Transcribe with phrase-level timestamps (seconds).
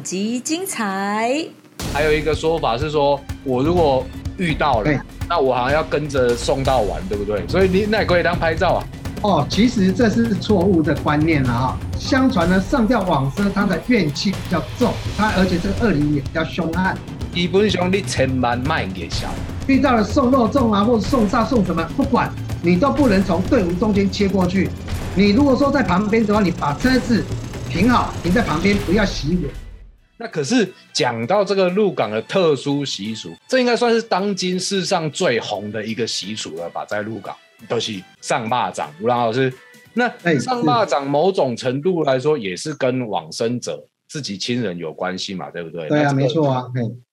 [0.00, 1.46] 本集精彩。
[1.92, 4.02] 还有一个说法是说，我如果
[4.38, 4.90] 遇到了，
[5.28, 7.46] 那我好像要跟着送到完，对不对？
[7.46, 8.80] 所以你那也可以当拍照啊。
[9.20, 11.78] 哦，其实这是错误的观念了哈。
[11.98, 16.96] 相传呢，上吊往生他的怨气比较重，他而且这个恶灵也比较凶悍。
[17.34, 19.28] 基本上你千万卖给小，
[19.66, 22.32] 遇到了送肉粽啊，或者送煞送什么，不管
[22.62, 24.70] 你都不能从队伍中间切过去。
[25.14, 27.22] 你如果说在旁边的话，你把车子
[27.68, 29.46] 停好，停在旁边，不要熄火。
[30.20, 36.84] 那可是讲到这个鹿港的特殊习俗，这应该算是当今世上最红的一个习俗了吧？
[36.84, 37.34] 在鹿港
[37.66, 39.50] 都、是上蚂蚱，吴老师。
[39.94, 45.88] 那哎上蚂蚱某种程度来说，也是跟往生者自己亲人有关系嘛，对不对？
[45.88, 46.66] 对啊，那这个没错啊，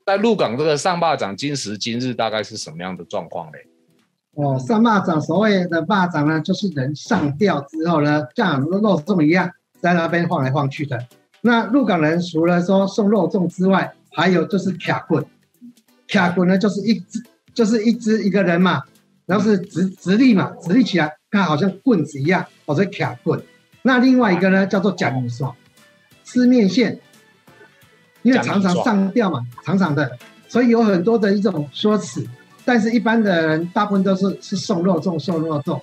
[0.06, 3.60] 在鹿港这个上蚂蚱今时今日大概是什么样的状况嘞？
[4.36, 9.50] 哦，上蚂蚱，所谓的蚂蚱呢，就是人上吊之后呢，像肉粽一样
[9.82, 11.08] 在那边晃来晃去的。
[11.48, 15.26] 那鹿港人除了说送肉粽之外，还有就是卡棍，
[16.10, 18.82] 卡棍呢就是一只就是一只一个人嘛，
[19.26, 23.42] 然后是直直立嘛，直立起来，看好像棍子一样，或者卡棍。
[23.82, 25.56] 那另外一个呢叫做假面霜，
[26.26, 27.00] 吃面线，
[28.24, 30.18] 因为常常上吊嘛，常常的，
[30.50, 32.28] 所以有很多的一种说辞。
[32.66, 35.80] 但是一般的人大部分都是是送肉粽，送肉粽。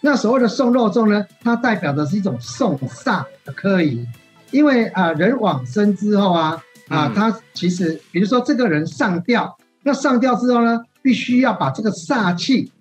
[0.00, 4.06] 那所谓的送肉粽呢，它代表的是一种送煞的科仪，
[4.50, 12.72] 因为啊、人往生之后啊啊嗯，他其实比如说这个人上吊，那上吊之后呢，必须要把这个煞气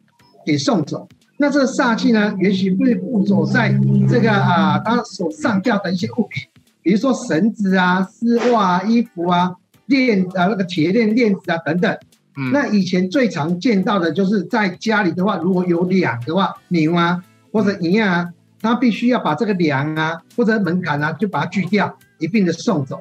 [0.46, 1.08] 给送走。
[1.38, 3.72] 那这个煞气呢，也许会附着在
[4.10, 6.44] 这个啊他所上吊的一些物品，
[6.82, 9.54] 比如说绳子啊、丝袜啊、衣服啊、
[9.86, 11.96] 链啊那个铁链、链子啊等等。
[12.40, 18.30] 嗯那以前最常见到的就是在家里的话，如果有梁的话，牛啊或者银啊，
[18.62, 23.00] 他必须要把这个梁啊或者门槛啊，就把它锯掉，一并的送走，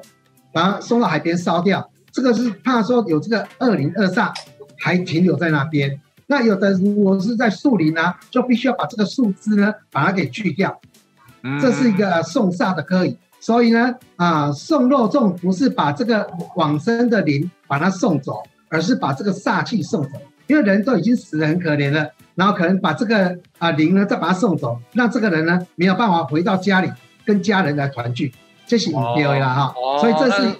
[0.53, 1.89] 把它送到海边烧掉。
[2.11, 4.31] 这个是怕说有这个恶灵恶煞
[4.77, 5.99] 还停留在那边。
[6.27, 10.79] 那有的如果是在树林啊，就必须要把这个树枝呢把它给锯掉。
[11.43, 13.17] 嗯这是一个呃送煞的科仪。
[13.39, 20.19] 所以呢，啊，送肉粽不是把这个往生的灵把它送走，而是把这个煞气送走。
[20.47, 26.89] 因为人都已经死得很可怜了，然后可能把这个啊灵呢再把他送走，让这个人呢没有办法回到家里
[27.25, 28.33] 跟家人来团聚，
[28.65, 29.73] 这是哦对啦哈。
[29.75, 30.55] 哦所以这是那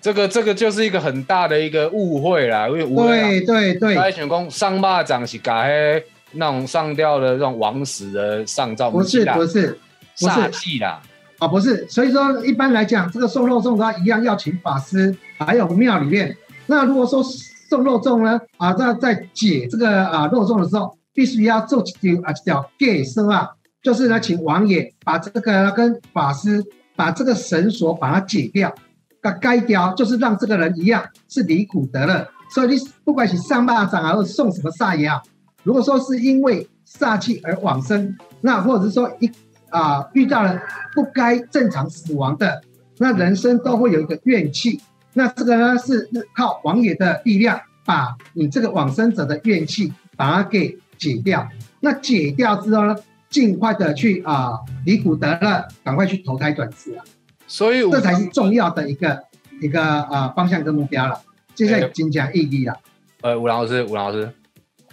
[0.00, 9.76] 这个这个就是一个很大的一个误会啦，因为对对对大，家想讲上蚂蚱是把迄那种上吊的这种枉死的上照，不是啦不是
[10.20, 11.02] 不是气啦，
[11.38, 16.36] 啊，不是，所以说一般来讲，这个送肉粽的话，一样要请法师，还有庙里面。
[16.66, 17.24] 那如果说
[17.68, 23.48] 送肉粽呢，啊，在在解这个啊肉粽的时候，必须要做一条啊一条给生啊，
[23.82, 28.72] 就是呢，请王爷把这个跟法师把这个绳索把它解掉，
[29.20, 32.28] 把该掉，就是让这个人一样是离苦得乐。
[32.54, 35.20] 所以你不管是上蚂蚱啊，或送什么煞也好，
[35.64, 39.30] 如果说是因为煞气而往生，那或者是说一
[39.70, 40.56] 啊遇到了
[40.94, 42.62] 不该正常死亡的，
[42.98, 44.80] 那人生都会有一个怨气。
[45.16, 51.48] 那这个呢是靠王爷的力量，把你这个往生者的怨气把它给解掉。
[51.80, 52.94] 那解掉之后呢，
[53.30, 57.02] 尽快的去啊离苦得乐，赶快去投胎转世啊，
[57.46, 59.24] 所以这才是重要的一个
[59.62, 61.18] 一个啊方向跟目标了。
[61.54, 62.78] 接下来精讲意义了，
[63.22, 64.30] 呃，吴老师，吴老师，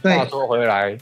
[0.02, 0.98] 对话说回来，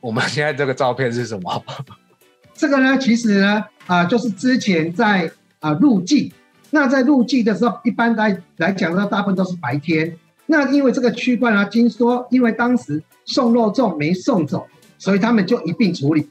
[0.00, 1.64] 我们现在这个照片是什么？
[2.54, 5.28] 这个呢，其实呢，啊、就是之前在
[5.58, 6.32] 啊、入祭，
[6.70, 10.16] 那在入祭的时候，一般来来讲呢，大部分都是白天。
[10.46, 14.66] 那因为这个区块啊，听说因为当时送肉粽没送走，
[14.98, 16.28] 所以他们就一并处理。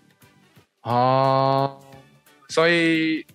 [0.81, 1.79] 哦，
[2.49, 3.25] 所以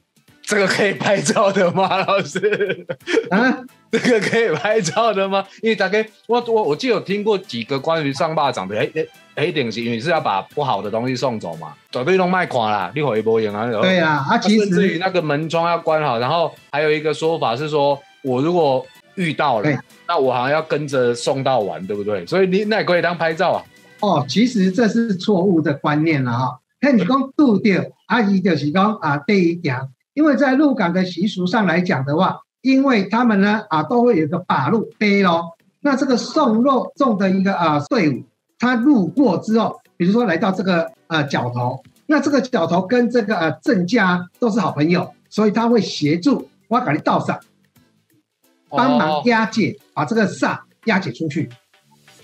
[0.42, 2.86] 这个可以拍照的吗，老师？
[3.30, 5.46] 啊，这个可以拍照的吗？
[5.62, 13.70] 因为大概我我我记得有听过几个关于上蚂蚱的，哎哎哎，一定是因为是要把不好的东西送走嘛，绝对都卖垮啦，你回波影啊。
[13.82, 18.84] 对啊，啊，其实至于实那个门窗要关好，然后还有一个说法是说，我如果
[19.14, 19.70] 遇到了，
[20.08, 22.26] 那我好像要跟着送到完，对不对？
[22.26, 23.64] 所以你那也可以当拍照啊。
[24.00, 26.58] 哦，其实这是错误的观念了哈。
[26.80, 29.76] 那你讲渡掉，阿姨就是讲啊，对一点，
[30.14, 35.56] 因为在鹿港的习俗上来讲的话，因为他们呢啊都会有一个把路背咯。
[35.80, 38.22] 那这个送肉粽的一个啊队伍，
[38.58, 47.40] 他路过之后，比如说来到这个呃角头，那这个角头跟这个呃郑家都是好朋友，所以他会协助我给你道上，
[48.70, 51.50] 帮忙哦押解，把这个煞押解出去。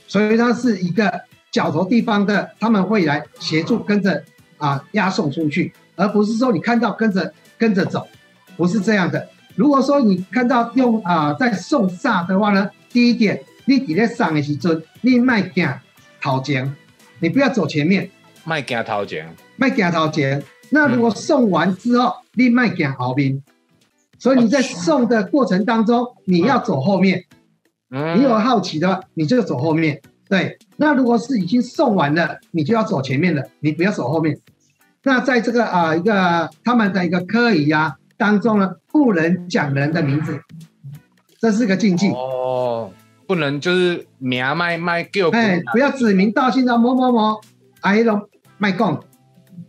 [0.06, 1.20] 所以它是一个
[1.50, 4.22] 角头地方的，他们会来协助跟着
[4.56, 8.06] 啊押送出去，而不是说你看到跟着跟着走，
[8.56, 9.28] 不是这样的。
[9.58, 15.80] 如果说你看到用啊、在送煞的话呢，第一点，你伫咧上的时阵，你卖行
[16.22, 16.72] 头前，
[17.18, 18.08] 你不要走前面，
[18.44, 20.40] 卖惊头前，卖行头前。
[20.70, 23.42] 那如果送完之后，你卖行后面，
[24.16, 27.24] 所以你在送的过程当中，你要走后面。
[27.90, 30.00] 嗯你有好奇的话，你就走后面。
[30.28, 34.38] 对，那如果是已经送完了，你就要走前面了，你不要走后面。
[35.02, 40.38] 那在这个啊、一个他们的一个科仪啊当中呢，不能讲人的名字，
[41.40, 42.10] 这是个禁忌。
[42.10, 42.92] 哦，
[43.26, 47.40] 不能就是名卖卖叫，哎，不要指名道姓的某某某，
[47.80, 48.28] 啊，那种
[48.58, 48.98] 卖供，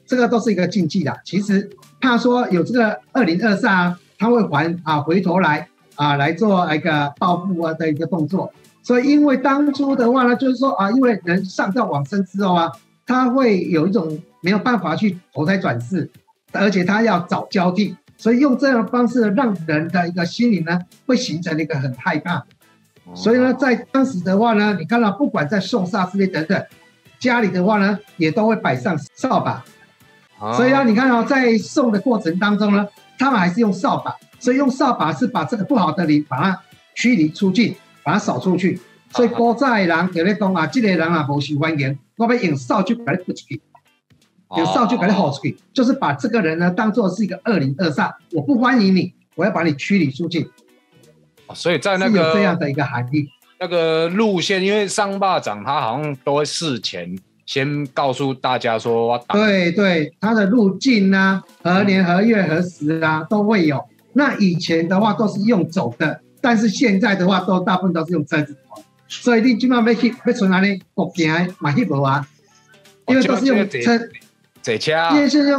[0.05, 1.15] 这个都是一个禁忌的。
[1.23, 1.69] 其实
[2.01, 8.51] 怕说有这个二零二煞啊，他会还啊回头来啊来做一个报复啊的一个动作。
[8.81, 12.71] 所以因为当初的话呢，就是说啊，因为人上到往生之后啊，
[13.05, 16.09] 他会有一种没有办法去投胎转世，
[16.51, 22.45] 而且他要找交替，所以用这样的方式呢让人的一个心理呢会形成一个很害怕。
[23.15, 26.63] 所以呢，在当时的话呢，你看到不管在送煞之类等等，
[27.17, 29.65] 家里的话呢，也都会摆上扫把。
[30.37, 32.87] 哦所以啊，你看到、在送的过程当中呢，
[33.17, 36.61] 他们还是用扫把，所以用扫把是把这个不好的灵把它
[36.93, 38.79] 驱离出去，把它扫出去。
[39.11, 43.61] 所以古早的人就咧讲啊，这个人啊无受欢迎，我要用扫就把它扑出去，
[44.57, 50.49] 用扫帚把你吼出去，就是把这个人呢当做是一个恶灵恶煞，我不欢迎你，我要把你驱离出境，
[51.45, 53.27] 哦所以在那个有这样的一个含义。
[53.59, 57.15] 那个路线，因为上霸长他好像都会事前
[57.45, 63.83] 先告诉大家说对对，他的路径啊，何年何月何时啊都会有。
[64.13, 68.81] 那以前的话都是用走的，但是现在的话都大部分都是用车子走。
[69.07, 72.27] 所以你今晚要去要从哪里国行买去无啊？
[73.07, 73.99] 因为都是用车，
[75.15, 75.51] 因为现在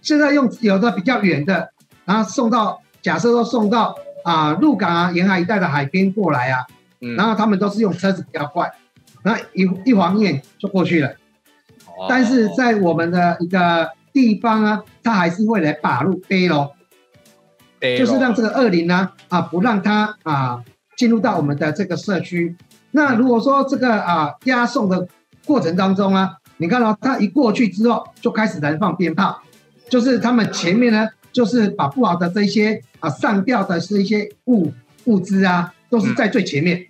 [0.00, 1.70] 现在用有的比较远的，
[2.04, 3.94] 然后送到假设说送到
[4.24, 6.66] 啊鹿港啊沿海一带的海边过来啊，
[7.00, 7.16] 嗯。
[7.16, 8.70] 然后他们都是用车子比较快，
[9.22, 11.08] 那一一晃眼就过去了。
[11.86, 12.06] 哦。
[12.08, 16.72] 但是在我们的一个地方啊，他还是会来把路背咯，
[17.80, 20.62] 就是让这个恶灵呢啊不让它啊
[20.96, 22.56] 进入到我们的这个社区。
[22.92, 25.08] 那如果说这个啊押送的
[25.44, 29.42] 过程当中啊，你看到、他一过去之后就开始燃放鞭炮，
[29.88, 34.72] 就是他们前面呢就是把不好的这些啊上吊的是一些物
[35.04, 36.86] 物资啊，都是在最前面。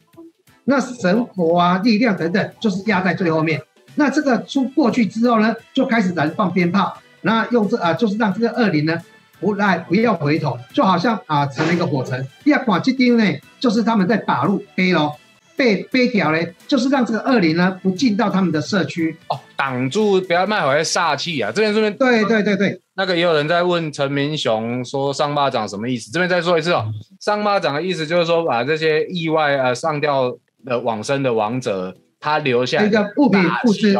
[0.64, 3.60] 那神佛啊、力量等等，就是压在最后面。
[3.96, 8.98] 那这个出过去之后呢，就开始燃放鞭炮，那用这啊，就是让这个恶灵呢
[9.40, 12.26] 不来不要回头，就好像啊成了一个火城。
[12.42, 13.24] 第二款这丁呢，
[13.60, 15.14] 就是他们在把路背咯，
[15.56, 19.16] 背背条嘞，就是让这个恶灵呢不进到他们的社区。
[19.28, 21.50] 哦，挡住不要卖回来煞气啊！
[21.54, 26.10] 这边这边对对对对，那个也有人在问陈明雄说上巴掌什么意思？
[26.10, 26.86] 这边再说一次哦，
[27.20, 33.96] 上巴掌的意思就是说把这些意外呃上吊的往生的亡者，他留下来一个物品煞物资，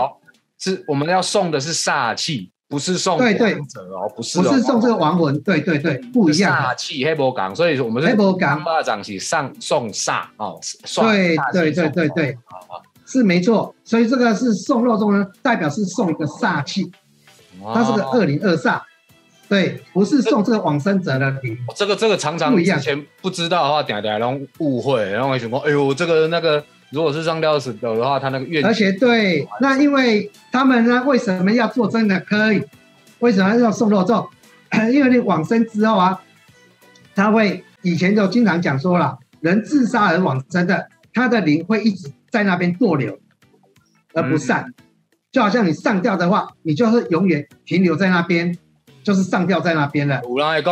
[0.59, 3.55] 是我们要送的是煞气，不是送对对。
[3.55, 4.43] 亡者哦，不是哦。
[4.43, 6.51] 不是送这个亡魂，对对对，不一样。
[6.61, 6.69] 的。
[6.71, 8.57] 煞气黑波港，所以我们是黑波港。
[8.57, 12.09] 上巴掌是上送煞哦，送对对对对。
[12.09, 12.37] 对
[13.07, 16.91] 是没错，所以这个是送肉粽呢，代表是送一个煞气，
[17.63, 17.71] 哦。
[17.73, 18.81] 它是个二零二煞，
[19.49, 21.53] 对，不是送这个往生者的礼。
[21.69, 32.63] 哦这个这个常常之前不知道的话，点点拢误会，然后会想说，哎呦，这个那个如果是上吊死的的话，他那个怨而且对，那因为他们呢，为什么要做真的可以？
[33.19, 34.29] 为什么要送肉粽？
[34.93, 36.21] 因为你往生之后啊，
[37.15, 43.19] 他会以前就经常讲说了，人自杀而往生的，他的灵会一直在那边逗留，
[44.13, 44.73] 而不散。
[45.33, 48.57] 就好像你上吊的话，你就是永远停留在那边，
[49.03, 50.23] 就是上吊在那边了。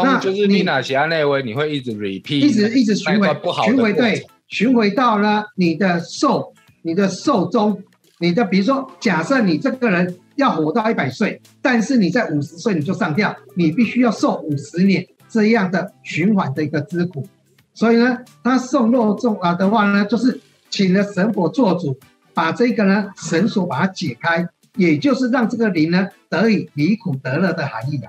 [0.05, 7.83] 那就是你哪些那位，你会一直 repeat，一直一直巡回那一段不好，的过程巡回对，巡回到呢你的寿，你的寿终，
[8.19, 17.27] 你的比如说，假设你这个人要活到一百岁，但是你在五十岁你就上吊，你必须要受五十年这样的循环的一个之苦。
[17.73, 21.99] 所以呢，他送肉粽啊的话呢，就是请了神佛做主，
[22.35, 28.07] 把这个呢绳索把它解开，也就是让这个灵呢得以离苦得乐的含义的，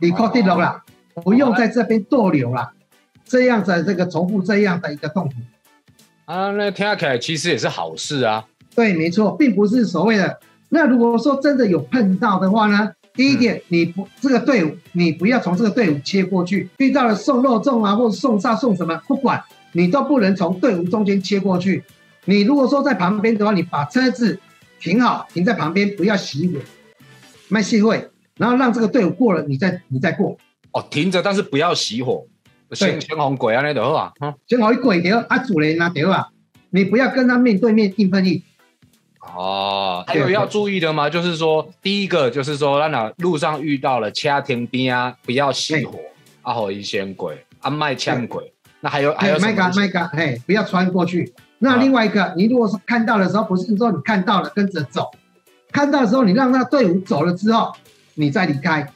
[0.00, 2.74] 离苦得乐啦，不用在这边逗留啦。
[3.24, 5.32] 这样的这个重复这样的一个痛苦。
[6.28, 8.44] 啊，那听起来其实也是好事啊。
[8.74, 10.38] 对，没错，并不是所谓的。
[10.68, 16.68] 那如果说真的有碰到的话呢，第一点，你不这个队伍，你不要从这个队伍切过去。
[16.76, 19.42] 遇到了送肉粽啊，或者送煞送什么，不管
[19.72, 21.82] 你都不能从队伍中间切过去。
[22.26, 24.38] 你如果说在旁边的话，你把车子
[24.78, 26.58] 停好，停在旁边，不要熄火，
[27.48, 28.06] 卖熄会，
[28.36, 30.36] 然后让这个队伍过了，你再你再过。
[30.72, 32.26] 哦，停着，但是不要熄火。
[32.72, 34.34] 先先红鬼啊，那就好啊，哈。
[34.46, 36.28] 先好一鬼掉啊，主人啊掉啊，
[36.70, 38.42] 你不要跟他面对面硬碰硬。
[39.36, 41.08] 哦，还有要注意的吗？
[41.10, 45.98] 就是说，第一个就是说，那哪路上遇到了掐停边啊，不要熄火，
[46.42, 48.52] 啊，好一先鬼啊，卖枪鬼。
[48.80, 51.34] 那还有还有麦嘎麦嘎，嘿，不要穿过去。
[51.58, 55.10] 那另外一个，你如果是看到的时候，不是说你看到了跟着走，
[55.72, 57.72] 看到的时候你让那队伍走了之后，
[58.14, 58.90] 你再离开，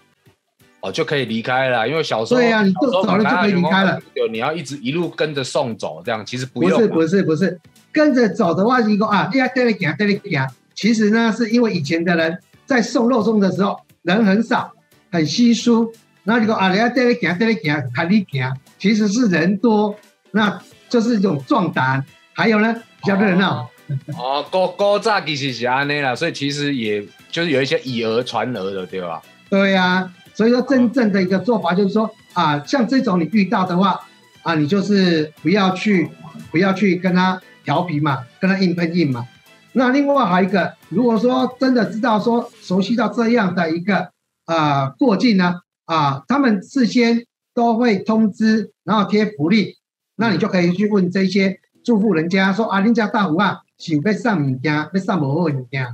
[0.82, 1.88] 哦，就可以离开了。
[1.88, 3.98] 因为小时候对啊，你走了就可以离开了。
[4.14, 6.72] 有你要一直一路跟着送走，这样其实不用。
[6.72, 7.60] 不是不是不是，
[7.92, 10.30] 跟着走的话，一个啊，你要带你给带你给
[10.74, 14.72] 其实呢，是因为以前的人在送肉粽的时候人很少，
[15.10, 15.92] 很稀疏。
[16.24, 18.40] 那你说啊，你要带你给带你给看你给，
[18.78, 19.94] 其实是人多，
[20.32, 22.04] 那就是一种壮胆。
[22.34, 23.68] 还有呢，比较热闹。
[24.16, 29.20] 哦，高高炸其实是安尼啦，所以其实也就是有一些以讹传讹的，对吧？
[29.50, 34.00] 对呀，所以说真正的一个做法就是说啊，像这种你遇到的话
[34.42, 36.10] 啊，你就是不要去
[36.50, 39.26] 不要去跟他调皮嘛，跟他硬碰硬嘛。
[39.72, 44.10] 那另外还有一个，如果说真的知道说熟悉到这样的一个
[44.46, 47.24] 啊过境呢啊，他们事先
[47.54, 49.76] 都会通知，然后贴福利，
[50.16, 51.58] 那你就可以去问这些。
[51.84, 55.84] 祝福人家说啊，人家大福啊，想被上物件，被上某物件，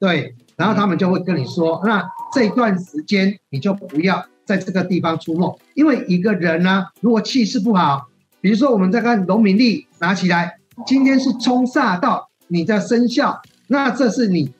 [0.00, 8.08] 对，然后他们就会跟你说，那这段时间你就不要在这个地方出没，因为一个人呢，如果气势不好，
[8.40, 14.52] 比如说我们在看农民历拿起来，今天是冲煞到你的生肖，那这是你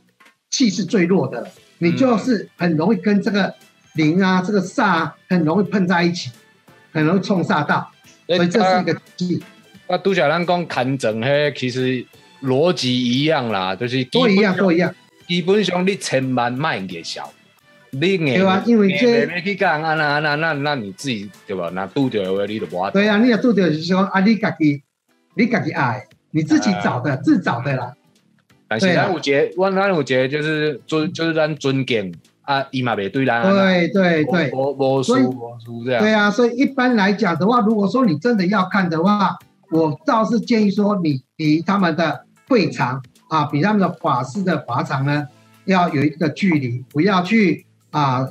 [0.51, 1.47] 气势最弱的，
[1.79, 3.55] 你就是很容易跟这个
[3.95, 6.31] 灵啊，这个煞啊很容易碰在一起，
[6.93, 7.91] 很容易冲煞到，
[8.27, 9.43] 所以这是一个忌。
[9.87, 12.05] 那杜小兰讲砍整嘿，其实
[12.43, 14.95] 逻辑一样啦，就是都一样，都一样。
[15.27, 17.33] 基本上你千万卖给小，
[17.91, 21.71] 你对啊，因为这没去讲啊那那那那你自己对吧？
[21.75, 22.91] 那拄着话你就无。
[22.91, 24.83] 对啊，你也拄着是说啊，你家己
[25.35, 27.95] 你家己爱，你自己找的自找的啦。
[28.69, 33.43] 但是端午节，我咱有节就是尊就是咱尊敬啊，伊嘛袂对咱。
[33.43, 36.03] 对对对，无无输无输这样。
[36.03, 39.37] 对啊，所以一般来讲的话，如果说你真的要看的话。
[39.71, 45.27] 我倒是建议说，你离他们的会场啊，比他们的法师的法场呢，
[45.65, 48.29] 要有一个距离，不要去啊，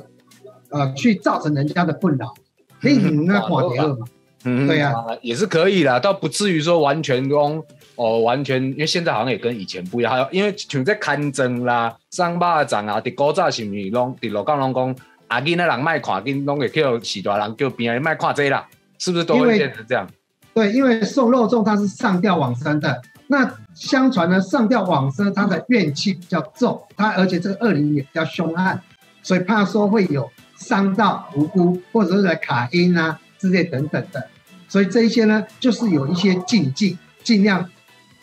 [0.70, 2.32] 呃，去造成人家的困扰。
[2.80, 2.96] 你
[3.26, 4.06] 那垮掉了嘛？
[4.44, 7.64] 嗯，对呀，也是可以的，倒不至于说完全都
[7.96, 14.94] 哦，完全，因为现在好像也跟以前不一样，还有因为像在看诊啦、上巴掌啊，伫古早是毋是拢伫罗岗拢讲，
[15.28, 18.66] 阿囡仔人卖看，囡拢会叫许大人叫别人卖看这啦，
[18.98, 20.06] 是不是都会变成这样？
[20.52, 28.78] 对，因为送肉粽它是上吊往生的，那相传呢，上吊往生他的怨气比较重，他而且这个恶灵也比较凶悍，
[29.22, 34.28] 所以怕说会有伤到无辜或者是卡音啊之类等等的，
[34.68, 37.66] 所以这一些呢，就是有一些禁忌，尽量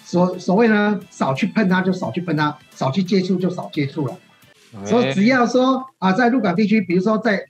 [0.03, 4.15] 所所谓呢，少去碰它就少去碰它，少去接触就少接触了。
[4.86, 7.43] 所以只要说啊，在鹿港地区，比如说在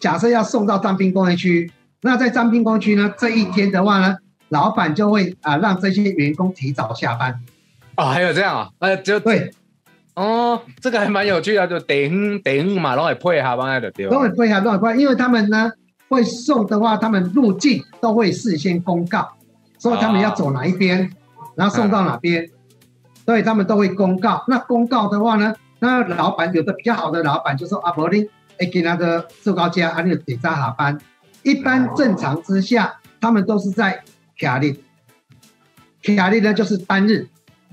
[0.00, 1.70] 假设要送到张滨工业区，
[2.02, 4.16] 那在张滨工业区呢，这一天的话呢。
[4.48, 7.40] 老板就会啊让这些员工提早下班，
[7.96, 9.50] 哦，还有这样啊，呃，就对，
[10.14, 15.72] 哦，这个还蛮有趣的，就等等嘛，拢会配合班的对，都会配合，都会配，因为他们呢
[16.08, 19.28] 会送的话，他们入境都会事先公告，
[19.80, 21.10] 说他们要走哪一边，
[21.56, 22.48] 然后送到哪边，
[23.24, 24.44] 所以他们都会公告。
[24.46, 30.96] 那公告的话呢，那老板有的比较好的老板就说啊，伯林，哎，给那个瘦高家啊，你得早下班。
[31.42, 34.04] 一般正常之下，他们都是在。
[34.38, 34.78] 卡利，
[36.02, 37.26] 卡利呢就是单日，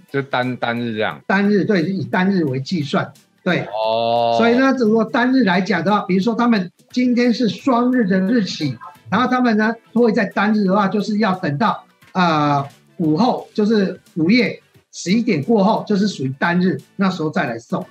[0.10, 1.22] 就单单日这样。
[1.28, 3.12] 单日对，以单日为计算，
[3.44, 3.66] 对。
[3.66, 4.36] 哦。
[4.38, 8.78] 所以呢，如果单日来讲的话，比如说他们今天是双日的日期，
[9.10, 12.66] 然后他们呢会在单日的话，就是要等到啊
[12.98, 17.86] 午后，就是午夜十一点过后，就是属于单日，那时候再来送。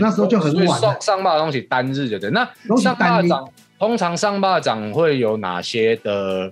[0.00, 2.30] 那时候就很晚上上坝的东西单日就对。
[2.30, 3.48] 那上坝长
[3.78, 6.50] 通常上坝长会有哪些的？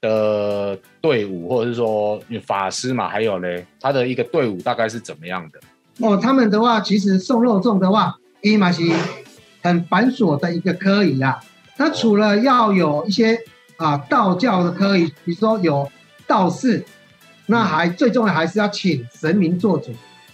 [0.00, 5.60] 的队伍，或者是说法师嘛，还有嘞，他的一个队伍大概是怎么样的？
[5.98, 8.92] 哦，他们的话，其实送肉粽的话，伊玛西
[9.62, 11.38] 很繁琐的一个科仪啊。
[11.76, 13.38] 他除了要有一些
[13.76, 15.90] 啊道教的科仪，比如说有
[16.26, 16.82] 道士，
[17.46, 19.90] 那还最重要还是要请神明做主。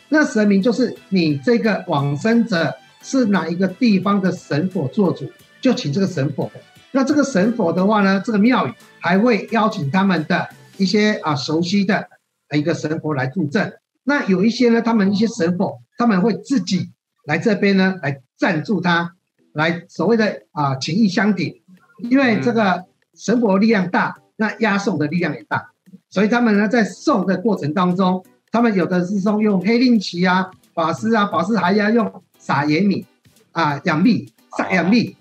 [0.08, 5.28] 那神明就是你这个往生者是哪一个地方的神佛做主，
[5.60, 6.48] 就请这个神佛。
[6.96, 10.48] 那这个神佛的话呢，这个庙宇还会邀请他们的
[10.78, 12.08] 一些啊熟悉的
[12.56, 13.74] 一个神佛来助阵。
[14.04, 16.90] 那有一些呢，他们一些神佛他们会自己
[17.26, 19.12] 来这边呢来赞助他，
[19.52, 21.62] 来所谓的啊情义相抵。
[21.98, 25.70] 因为这个神佛力量大，那押送的力量也大，
[26.08, 33.04] 所以他们呢在送的过程当中，他们有的是说用黑令旗啊、法师啊，法师还要用撒盐米
[33.52, 35.14] 啊、养蜜、撒养蜜。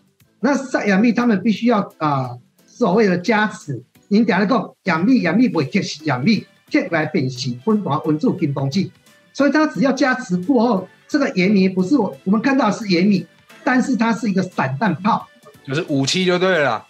[0.46, 2.38] 那撒养蜜，他们必须要啊
[2.68, 3.82] 所谓的加持。
[4.10, 8.92] 您讲那个养蜜，养蜜不会贴养蜜，贴来变形，温华温住金风剂。
[9.34, 13.26] 所以他只要加持过后，这个盐米不是我我们看到是盐米，
[13.64, 15.28] 但是它是一个散弹炮，
[15.66, 16.86] 就是武器就对了。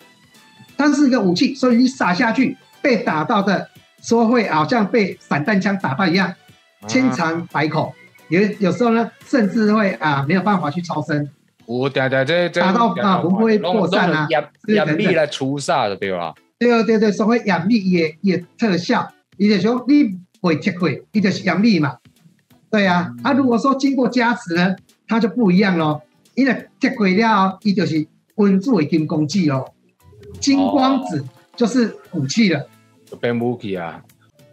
[0.75, 3.69] 它是一个武器，所以你撒下去被打到的，
[4.01, 6.35] 说会好像被散弹枪打到一样，
[6.89, 7.93] 千疮百孔。
[8.27, 11.29] 有有时候呢，甚至会啊没有办法去超生。
[11.65, 14.27] 我对对这打到啊不会破散啊，
[14.67, 16.33] 眼力来除煞的对吧？
[16.59, 21.97] 对对对，所谓眼力也也特效，伊就是说你会贴会，你就是眼力嘛。
[22.69, 24.75] 对呀，啊如果说经过加持呢，
[25.07, 26.01] 它就不一样咯。
[26.35, 28.05] 因为贴会了，伊就是
[28.35, 29.71] 温住的金工具哦。
[30.41, 31.23] 金光子
[31.55, 32.67] 就是武器了，
[33.21, 34.03] 变武器啊！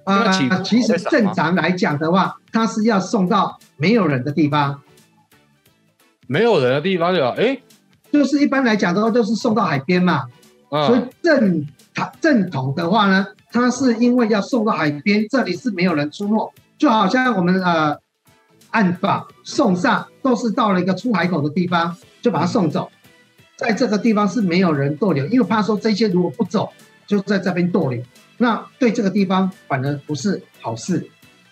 [0.04, 4.80] 啊，其实正常来讲的话，它是要送到没有人的地方，
[6.26, 7.58] 没有人的地方就哎，
[8.12, 10.24] 就是一般来讲的话，都是送到海边嘛。
[10.70, 17.98] 所以正它正统的话呢，它是因为要送到海边，这里是没有人出没，就好像我们呃
[18.70, 22.90] 按法送上都是到了一个出海口的地方，就把它送走。
[23.56, 26.70] 在这个地方是没有人逗留，因为怕说这些如果不走，
[27.06, 28.02] 就在这边逗留，
[28.38, 31.06] 那对这个地方反而不是好事。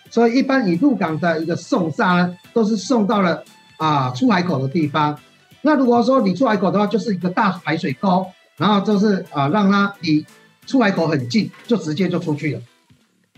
[0.09, 3.43] 所以一般以入港的一个送煞呢，都是送到了
[3.81, 5.17] 啊出海口的地方。
[5.63, 10.25] 那如果说你出海口的话，就是一个大排水沟，然后就是啊让它离
[10.67, 12.61] 出海口很近，就直接就出去了。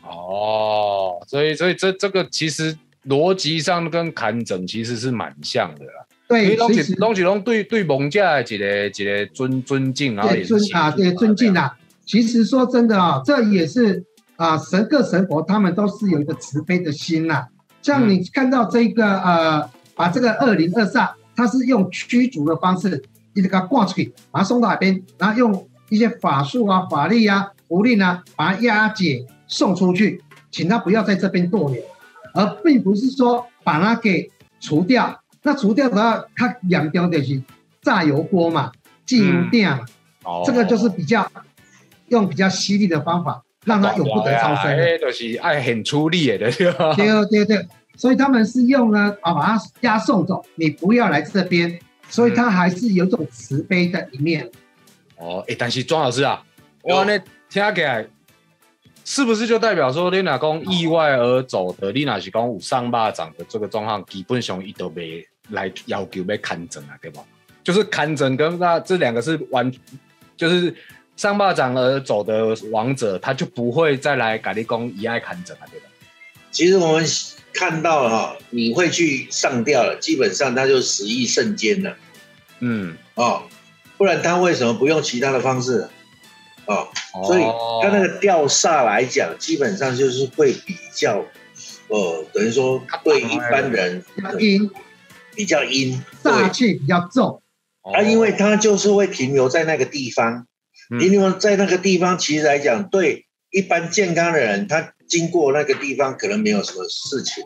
[0.02, 6.06] 哦，所以所以这这个其实逻辑上跟砍整其实是蛮像的啦。
[6.28, 11.78] 对，东西东西拢对对蒙家的一个一个尊尊敬啊，尊啊，对尊敬啊。
[12.06, 14.04] 其实说真的啊，这也是
[14.36, 17.48] 啊，神各神佛他们都是有一个慈悲的心呐。
[17.82, 23.03] 像你看到这个呃，把这个二零二煞，他是用驱逐的方式，
[23.34, 31.82] 一直给它挂出去，把它送到海边，然后用一些法术啊、法力啊、符令啊，把它押解送出去，请他不要在这边逗留，
[32.34, 34.29] 而并不是说把它给
[34.60, 35.19] 除掉。
[35.43, 37.41] 那除掉的话，它养掉的是
[37.82, 38.71] 炸油锅嘛，
[39.06, 39.77] 静电，
[40.45, 41.29] 这个就是比较
[42.08, 44.71] 用比较犀利的方法，让他永不得超生。
[44.71, 46.49] 哎，就是爱很出力的？
[46.49, 46.71] 对
[47.29, 51.79] 对对，所以他们是用呢啊，把它押送走，你不要来这边，
[52.10, 54.49] 所以他还是有种慈悲的一面。
[55.17, 56.43] 哦，哎，但是庄老师啊，
[56.82, 57.17] 我呢
[57.49, 58.08] 听起来，
[59.06, 65.25] 是不是就代表说，你哪公意外而走的，你哪是讲有上巴掌的这个状况，基本上伊都没。
[65.49, 67.21] 来要求被看诊啊，对吧？
[67.65, 69.69] 就是看诊跟那这两个是完，
[70.38, 70.73] 就是
[71.17, 75.88] 上巴掌而走的王者，他就不会再来改立功一爱看诊啊，对吧？
[76.49, 77.06] 其实我们
[77.54, 81.96] 看到哈，你会去上吊了，基本上他就死意瞬间了。
[82.60, 83.44] 嗯，哦，
[83.98, 85.88] 不然他为什么不用其他的方式？
[86.66, 86.88] 哦，
[87.26, 87.44] 所以
[87.82, 91.26] 他那个吊煞来讲，基本上就是会比较，
[91.88, 94.04] 呃，等于说对一般人
[94.39, 94.70] 阴。
[95.36, 97.42] 比较阴，煞气比较重，
[97.82, 100.46] 啊，因为他就是会停留在那个地方，
[101.00, 107.43] 停留在那个地方，其实来讲，对一般健康的人，他经过那个地方可能没有什么事情，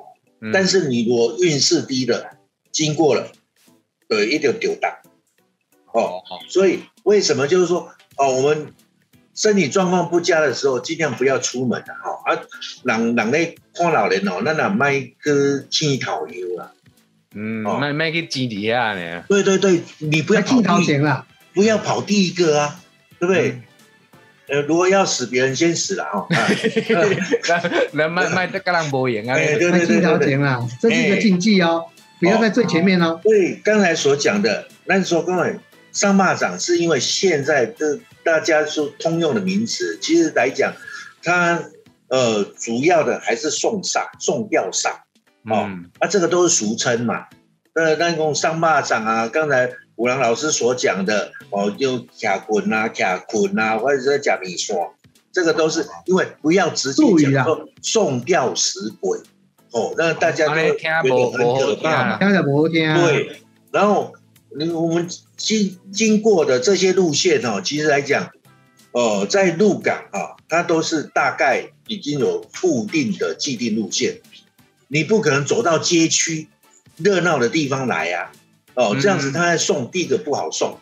[0.54, 2.38] 但是你如果运势低的，
[2.72, 3.30] 经过了，
[4.08, 5.02] 对，一定丢大，
[5.92, 8.74] 哦，所以为什么就是说，哦，我们
[9.36, 12.40] 身体状况不佳的时候，尽量不要出门的，哈，啊，
[12.86, 15.12] 人人咧看老人哦，那那卖去
[15.70, 16.72] 乞讨油啊。
[17.36, 19.26] 嗯，卖卖去基底下呢？
[19.28, 22.80] 对对对，你不要跑第一了，不要跑第一个啊，
[23.20, 23.62] 对不对？
[24.50, 26.28] 呃，如果要死，别人先死了哦。
[27.92, 31.86] 那卖卖的格兰博赢啊，对对对，条前了，这是一个禁忌哦，
[32.20, 33.20] 不要在最前面哦。
[33.24, 35.60] 对，刚才所讲的，那说刚才
[35.92, 40.74] 上蚂蚱是因为现在的大家说通用的名词，其实来讲，
[41.22, 41.62] 它
[42.08, 44.92] 呃主要的还是送煞、送吊煞。
[45.50, 47.26] 哦，啊，这个都是俗称嘛。
[47.74, 54.96] 呃那种上蚂蚱啊，刚才五郎老师所讲的哦，就卡滚啊、卡滚啊，或者是假米说，
[55.32, 59.20] 这个都是因为不要直接讲说送吊死鬼
[59.72, 62.18] 哦，那大家都觉得很可怕。
[62.18, 62.94] 听着不听。
[62.96, 64.14] 对，然后
[64.58, 68.30] 你我们经经过的这些路线哦，其实来讲，
[68.92, 74.22] 呃，在鹿港啊，它都是大概已经有固定的既定路线。
[74.88, 76.48] 你不可能走到街区
[76.96, 78.32] 热闹的地方来呀，
[78.78, 80.80] 哦，这样子他在送，第一个不好送，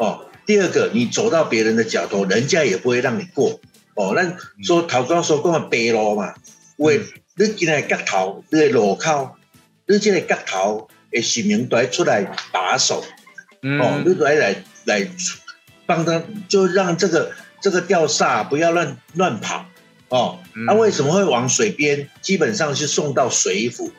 [0.00, 3.60] 哦，第二个你走到别人的脚头，人家也不会让你过，
[3.94, 6.34] 哦，那说陶刚所讲的白路嘛，
[6.78, 7.02] 有诶，
[7.34, 9.36] 你进来角头，你的路口，
[9.86, 13.04] 你这个角头的市民都要出来把守，
[13.60, 15.06] 哦，你都要来来
[15.84, 19.66] 帮他，就让这个这个吊煞不要乱乱跑，
[20.08, 22.08] 哦，那、为什么会往水边？
[22.22, 23.92] 基本上是送到水府，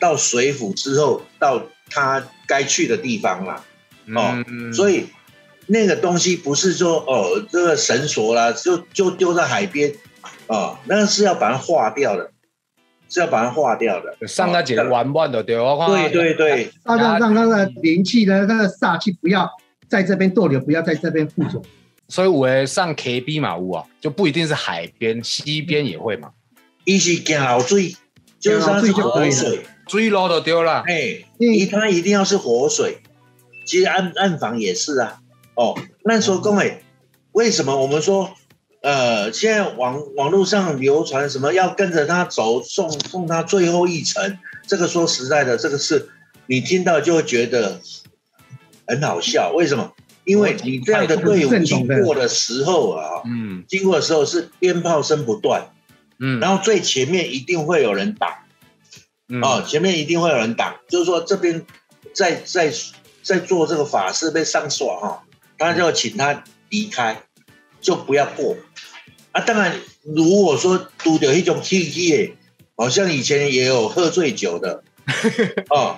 [0.00, 3.64] 到水府之后，到他该去的地方啦，
[4.14, 5.06] 哦，所以。
[5.66, 9.90] 那个东西不是说哦，这个绳索啦，就就丢在海边，
[10.46, 12.30] 啊，那是要把它化掉的，
[13.08, 14.28] 是要把它化掉的。
[14.28, 19.50] 上个节玩玩的对我对对对，让让让那个灵气的那个煞气不要
[19.88, 21.62] 在这边逗留，不要在这边附着。
[22.08, 26.28] 所以我上 KB 马屋啊，就不一定是海边，西边也会嘛。
[26.84, 27.96] 一是见老水，
[28.38, 30.82] 就是它是活水，水路就丢了。
[30.86, 32.98] 哎，一它一定要是活水，
[33.66, 35.20] 其实暗暗房也是啊。
[35.54, 36.82] 哦，那说各位，
[37.32, 38.34] 为什么我们说，
[38.82, 44.38] 呃，现在网网络上流传什么要跟着他走，送送他最后一程？
[44.66, 46.08] 这个说实在的，这个是
[46.46, 47.80] 你听到就会觉得
[48.86, 49.52] 很好笑。
[49.54, 49.92] 为什么？
[50.24, 55.68] 因为你这样的队伍经过的时候啊，嗯，经过的时候是鞭炮声不断，
[56.18, 58.14] 嗯，然后最前面一定会有人
[59.28, 61.64] 挡，哦，前面一定会有人挡，就是说这边
[62.12, 62.72] 在在
[63.22, 65.22] 在做这个法事被上锁哈。
[65.56, 67.22] 他就请他离开，
[67.80, 68.56] 就不要过
[69.30, 69.40] 啊！
[69.42, 72.34] 当然，如果说拄着一种气气，
[72.76, 74.82] 好像以前也有喝醉酒的
[75.70, 75.96] 哦，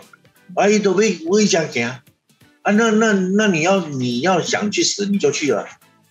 [0.55, 1.89] 啊，伊都会会这样行
[2.63, 2.71] 啊！
[2.71, 5.67] 那那那你要你要想去死，你就去了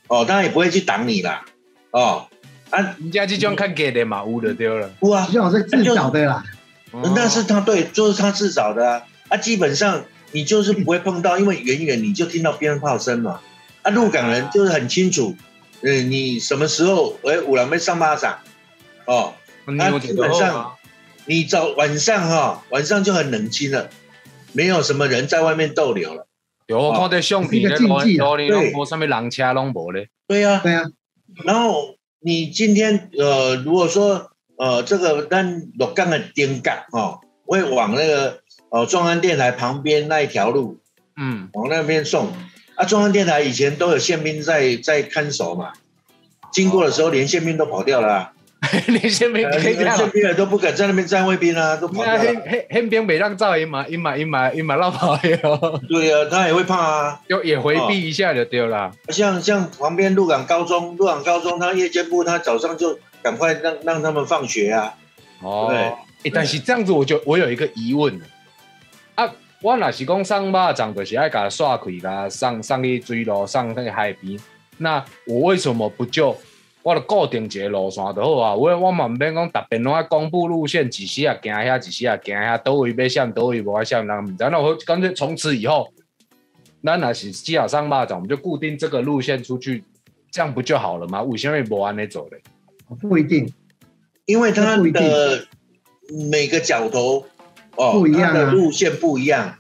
[0.08, 1.46] 哦，当然也不会去挡你啦
[1.92, 2.28] 哦
[2.72, 2.82] 啊！
[3.00, 6.44] 人家这种看给的嘛，污的丢了，污啊，这种是自找的啦，
[7.04, 9.04] 那是他对，就是他自找的啊！
[9.30, 10.06] 啊，基本上。
[10.32, 13.40] 你就是不会碰到，因为远远你就听到鞭炮声嘛。
[13.84, 15.34] 啊，鹿港人就是很清楚，
[15.82, 18.40] 嗯，你什么时候哎，五郎妹上巴掌
[19.06, 19.34] 哦。
[19.66, 20.74] 那基本上
[21.26, 23.90] 你早晚上哈，晚上就很冷清了，
[24.52, 26.28] 没有什么人在外面逗留了。
[26.68, 28.04] 有看到相片的罗
[28.36, 30.10] 里龙波上面人车拢无咧。
[30.28, 30.84] 对呀，对呀。
[31.46, 38.40] 然后你今天呃，如果说呃，这个咱鹿港的顶港哦，会往那个。
[38.72, 40.80] 呃，中央电台旁边那一条路，
[41.16, 42.28] 嗯，往那边送。
[42.74, 45.72] 啊，中央电台以前都有宪兵在在看守嘛，
[46.52, 48.34] 经过的时候连宪兵都跑掉了，
[48.88, 49.62] 连宪兵连
[49.96, 52.22] 宪兵都不敢在那边站卫兵啊，都跑掉了。
[52.22, 55.80] 宪宪兵没让照，一马一马一马一马绕跑哟。
[55.88, 58.92] 对啊，他也会怕啊， 就也回避一下就丢了。
[59.08, 64.94] 像像旁边鹿港高中，鹿港高中他夜间部，他早上就赶快让让他们放学啊。
[65.42, 65.74] 哦，
[66.22, 68.22] 对，但是这样子我就我有一个疑问。
[69.16, 69.28] 啊，
[69.64, 74.40] 我若是讲上巴掌，就是爱甲刷开，甲上上去水路，上那个海边。
[74.78, 76.38] 那我为什么不就
[76.84, 78.54] 我的固定一个路线就好啊？
[78.54, 84.48] 我我嘛毋免讲特别拢爱公布路线，几时啊行遐，几时啊行遐，倒位要向，倒位无爱向，人毋知。
[84.52, 85.92] 那我干脆从此以后，
[86.84, 89.84] 咱若是只要上巴掌，我们就固定这个路线出去，
[90.30, 91.24] 这样不就好了吗？
[91.24, 92.40] 为什么无安尼走嘞？
[93.02, 93.54] 不一定，
[94.26, 95.48] 因为它的
[96.30, 97.26] 每个角头。
[97.78, 99.58] 哦，不一样的路线不一样。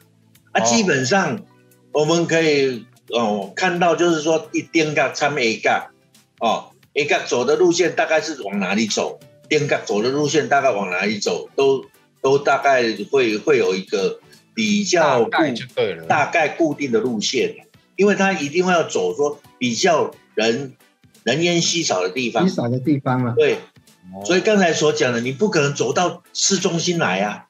[0.53, 1.43] 啊，基本上
[1.91, 5.91] 我们可以哦看到，就是说一颠嘎参 A 嘎
[6.39, 11.83] 哦，A 嘎走的路线大概是往哪里走，颠嘎走的路线大概往哪里走，都
[12.21, 14.21] 都大概会会有一个
[14.53, 15.31] 比较固
[16.07, 17.53] 大概固定的路线，
[17.97, 20.77] 因为它一定会要走说比较人
[21.25, 23.59] 人烟稀少的地方，稀少的地方了，对，
[24.25, 27.47] 所以刚才所讲的，你不可能走到市中心来啊。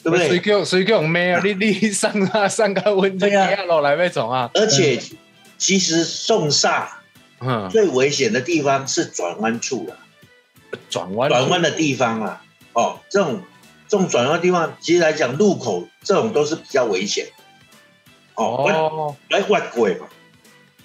[0.00, 0.28] 对不对？
[0.28, 1.42] 谁叫谁叫咩啊？
[1.44, 4.48] 你你上啊上个温泉下落来那种啊！
[4.54, 4.96] 而且
[5.58, 6.86] 其实送煞，
[7.40, 9.98] 嗯，最危险的地方是转弯处啊，
[10.88, 13.42] 转弯转弯的地方啊，哦，这种
[13.88, 17.26] 这种转弯地方，其实来讲路口这种都是比较危险。
[18.36, 20.06] 哦，来换鬼嘛，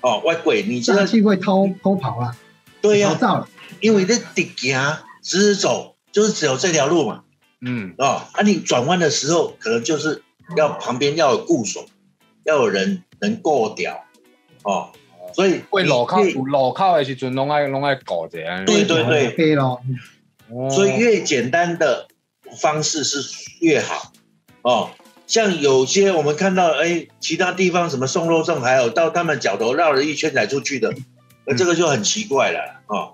[0.04, 2.38] 哦外鬼，你这机会偷偷跑啊？
[2.82, 3.18] 对呀，
[3.80, 7.24] 因为这直行直走就是只有这条路嘛。
[7.62, 10.22] 嗯哦，啊，你转弯的时候，可能就是
[10.58, 11.86] 要旁边要有固守，
[12.44, 14.04] 要有人能过掉，
[14.64, 14.90] 哦，
[15.34, 18.66] 所以会路口路口的时阵，拢爱拢爱搞这样。
[18.66, 19.82] 对对对，可以咯。
[20.70, 22.08] 所以越简单的
[22.58, 23.20] 方式是
[23.62, 24.12] 越好
[24.64, 24.92] 哦。
[25.26, 30.94] 像有些我们看到，哎，其他地方什么送肉粽，还有到他们脚头绕了一圈才出去的。
[31.46, 33.12] 那这个就很奇怪了哦，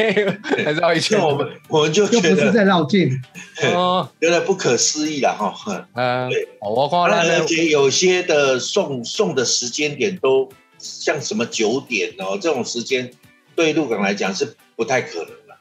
[0.80, 3.10] 绕一圈，我们我们就觉得不是在绕境，
[3.74, 5.86] 哦，有点不可思议了哈。
[5.92, 13.10] 嗯，对，我看而且有些的送送的时间点都像什么九点哦，这种时间
[13.54, 15.58] 对鹿港来讲是不太可能了。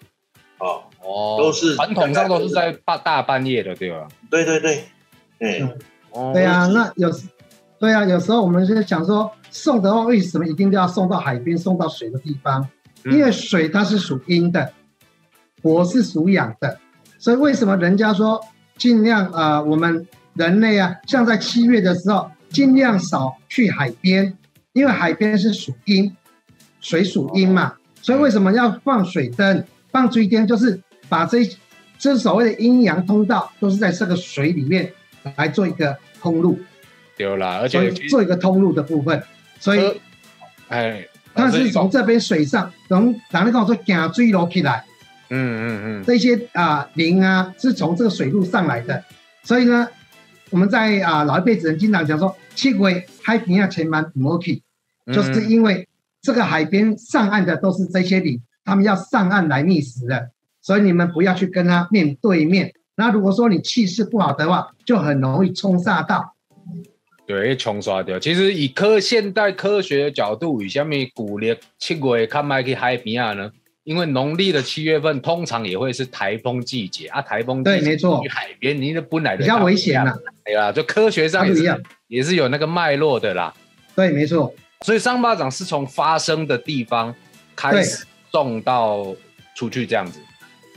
[0.59, 4.07] 哦，哦，都是传统上都是在大大半夜的，对吧？
[4.31, 4.85] 对对对，
[5.39, 5.77] 哎、嗯。
[6.11, 7.27] 哦对啊，那有时
[7.79, 12.67] 对啊，有时候我们就想说送的话，为什么一定都要送到海边、送到水的地方？
[13.03, 13.13] 嗯。
[13.13, 14.71] 因为水它是属阴的，
[15.61, 16.79] 火是属阳的，
[17.19, 18.41] 所以为什么人家说
[18.77, 24.37] 尽量啊、呃我们人类啊，像在七月的时候，尽量少去海边，
[24.73, 26.15] 因为海边是属阴，
[26.79, 31.47] 水属阴嘛，所以为什么要放水灯、放水灯，就是把这
[31.99, 34.93] 这所谓的阴阳通道，都是在这个水里面
[35.35, 36.59] 来做一个通路，
[37.17, 39.21] 对啦，而且做一个通路的部分，
[39.59, 39.95] 所以呃
[40.69, 44.85] 哎，它是从这边水上，从哪里跟我说行水路起来。
[45.29, 49.03] 嗯嗯嗯，这些啊灵啊是从这个水路上来的，
[49.43, 49.85] 所以呢，
[50.51, 54.63] 我们在啊老一辈子人经常讲说，七鬼海平啊千万不要去，
[55.05, 55.13] 嗯。
[55.13, 55.85] 就是因为
[56.21, 60.29] 这个海边上岸的都是这些灵，他们要上岸来觅食的，
[60.61, 62.73] 所以你们不要去跟他面对面。
[62.97, 66.33] 那如果说你气势不好的话，就很容易冲煞到。
[67.27, 68.17] 对，冲刷掉。
[68.17, 73.51] 其实以科现代科学的角度，为什么古历七月看麦去海边啊呢？
[73.83, 80.17] 因为农历的七月份通常也会是台风季节啊，台风对没错去海边，你的本来的比较危险啦呐、。
[80.43, 83.53] 对啦，就科学上也是一样也是有那个脉络的啦。
[83.95, 87.13] 对，没错，所以上巴掌是从发生的地方
[87.55, 89.15] 开始送到
[89.55, 90.19] 出去这样子，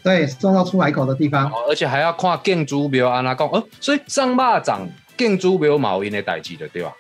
[0.03, 1.47] 对，送到出海口的地方。
[1.47, 6.93] 哦，而且还要看建筑庙安那讲，呃，所以上巴掌建筑庙毛因的代志的对吧？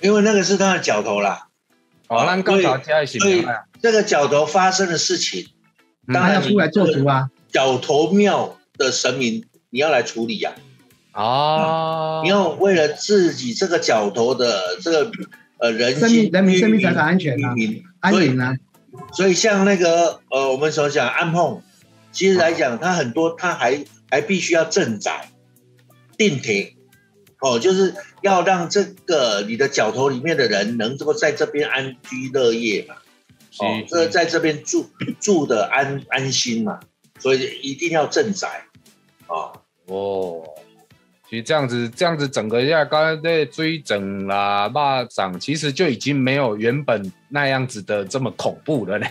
[0.00, 1.46] 因为那个是他的脚头啦，
[2.08, 5.46] 哦，哦咱刚好加一起所以名啊，这个角头发生的事情，
[6.06, 6.14] 嗯。
[6.14, 10.52] 他当然要出来做主啊，角头庙的神明你要来处理呀、
[11.12, 15.10] 哦，你要为了自己这个角头的这个
[15.58, 18.56] 呃人生命心、人民生命财产安全啊所以安宁啊，
[19.12, 21.62] 所以像那个呃，我们所讲安碰，
[22.14, 25.30] 其实来讲，它很多它还还必须要正宅、
[26.16, 26.76] 定停，
[27.40, 32.94] 哦，就是要让这个你的脚头里面的人能够在这边安居乐业嘛，
[33.58, 33.86] 哦，是。
[33.88, 34.88] 这在这边住
[35.20, 36.78] 住的安安心嘛，
[37.18, 38.66] 所以一定要镇宅，
[39.26, 40.53] 哦，哦，
[41.34, 49.06] 其实这样子，这样子整个一下，刚刚在追整啦、蚂蚱，其实就已经没有原本那样子的这么恐怖了呢。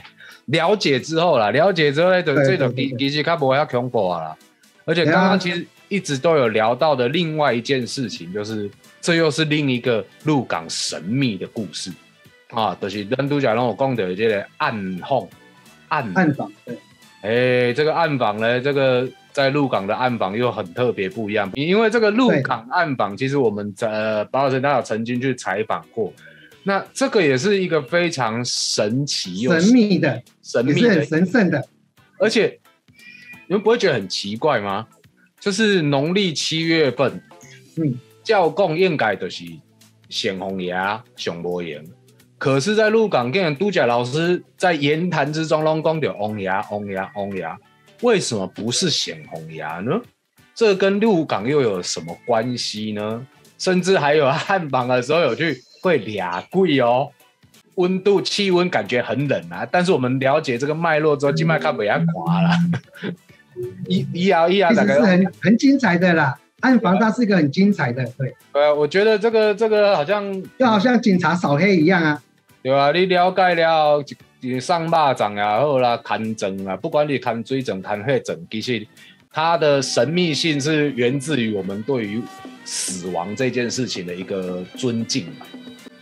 [0.46, 4.38] 了解之后啦，了解之后呢，就对这种对对其其实它不会要恐怖啊啦。
[4.86, 8.70] 而且刚刚其实一直都有聊到的另外一件事情，就是
[9.02, 11.92] 这又是另一个鹿港神秘的故事
[12.52, 15.28] 啊，就是咱都讲让我讲的这个暗访
[15.90, 16.78] 暗暗访对。
[17.22, 26.13] 哎，这个暗访呢，这个在鹿港的暗访又很特别不一样，因为这个鹿港暗访，其实我们在呃包老师他有曾经去采访过，
[26.63, 31.67] 那这个也是一个非常神奇又神秘的，神秘的，神圣的。
[32.19, 32.60] 而且
[33.48, 34.88] 你们不会觉得很奇怪吗？
[35.39, 37.22] 就是农历七月份，
[37.76, 39.43] 嗯，教供应该就是
[40.08, 41.84] 显红牙熊博言，
[42.38, 47.58] 可是，在鹿港跟都甲老师在言谈之中拢讲到翁牙、翁牙、翁牙，
[48.01, 50.01] 为什么不是显红牙呢？
[50.56, 53.25] 这跟鹿港又有什么关系呢？
[53.58, 57.10] 甚至还有汉访的时候有去会俩贵哦，
[57.75, 62.49] 温度气温感觉很冷啊，但是我们了解这个脉络之后，静脉看不要垮了。
[63.88, 66.38] 一一摇一摇，其实大概是很很精彩的啦。
[66.62, 72.21] 暗房它是一个很精彩的，对，呃，我觉得这个这个好像就好像警察扫黑一样啊。
[72.62, 74.03] 对啊，你了解了，
[74.45, 78.86] 你上蚂蚱也好啦，看整啊，不管你看追整、看血整，其实
[79.32, 82.21] 它的神秘性是源自于我们对于
[82.65, 85.45] 死亡这件事情的一个尊敬嘛。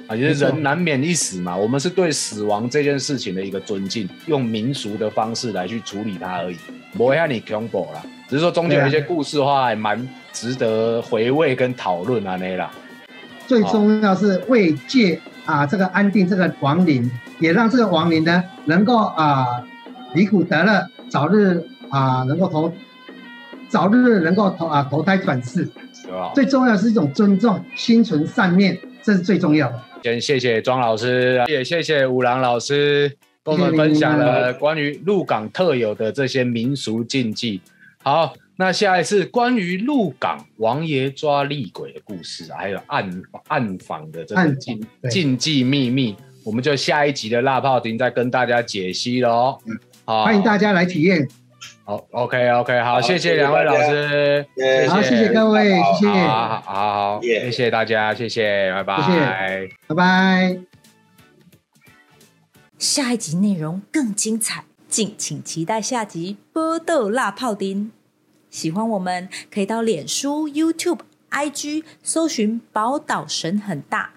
[0.08, 6.58] 啊，就是人难免一死嘛，我们是对死亡这件事情的一个尊敬，用民俗的方式来去处理它而已，
[6.98, 8.04] 不会让你恐怖啦。
[8.28, 12.72] 只是说中间有一些故事的话，还蛮值得回味跟讨论啊那啦。
[13.46, 15.20] 最重要是慰藉
[15.52, 19.62] 啊，这个安定这个亡灵，也让这个亡灵呢能够啊
[20.14, 22.72] 离苦得乐，早日啊能够投，
[23.68, 25.68] 早日能够投啊投胎转世。
[26.34, 29.82] 最重要的是一种尊重，心存善念，这是最重要的。
[30.04, 33.12] 先谢谢庄老师，也谢谢五郎老师
[33.44, 37.60] 跟我们分享了关于鹿港特有的这些民俗禁忌。
[38.04, 49.58] 好，那下一次关于鹿港王爷抓厉鬼的故事，还有暗暗访的这个禁禁忌秘密，我们就下一集的辣炮亭再跟大家解析喽。
[49.66, 51.28] 嗯好，欢迎大家来体验。
[51.84, 54.46] 好，OK OK，好，好谢谢两位老师，
[54.88, 58.96] 好，谢谢各位，好谢谢，好好好谢谢大家，谢谢，拜拜。
[58.98, 60.60] 谢谢拜拜。
[62.78, 67.86] 下一集内容更精彩，敬请期待下集《波豆辣泡丁》。
[68.52, 71.00] 喜欢我们可以到脸书、YouTube、
[71.32, 74.16] IG 搜寻“宝岛神很大”，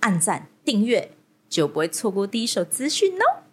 [0.00, 1.12] 按赞订阅
[1.48, 3.43] 就不会错过第一手资讯哦。